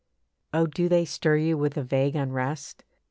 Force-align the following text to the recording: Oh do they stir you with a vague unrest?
Oh 0.51 0.65
do 0.65 0.89
they 0.89 1.05
stir 1.05 1.35
you 1.37 1.59
with 1.59 1.77
a 1.77 1.83
vague 1.83 2.15
unrest? 2.15 2.83